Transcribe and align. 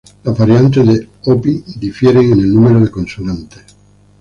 Las 0.23 0.35
variantes 0.35 0.83
de 0.87 1.07
hopi 1.25 1.63
difieren 1.75 2.33
en 2.33 2.39
el 2.39 2.51
número 2.55 2.79
de 2.79 2.89
consonantes. 2.89 3.61